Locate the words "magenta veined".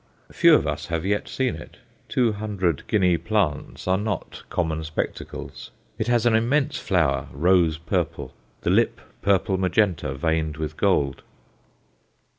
9.59-10.57